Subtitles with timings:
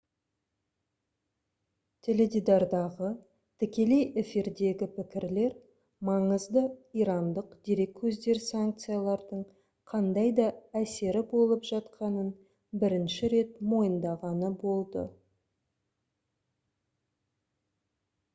[2.05, 3.09] теледидардағы
[3.63, 5.51] тікелей эфирдегі пікірлер
[6.09, 6.63] маңызды
[7.03, 9.43] ирандық дерекөздер санкциялардың
[9.93, 10.47] қандай да
[10.81, 12.31] әсері болып жатқанын
[12.85, 15.05] бірінші рет мойындағаны болды